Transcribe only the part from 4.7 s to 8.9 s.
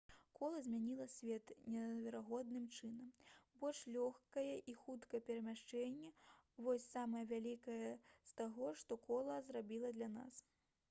і хуткае перамяшчэнне вось самае вялікае з таго